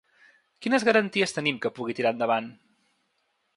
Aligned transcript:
Quines 0.65 0.85
garanties 0.87 1.35
tenim 1.37 1.61
que 1.67 1.73
pugui 1.77 1.97
tirar 2.01 2.15
endavant? 2.19 2.51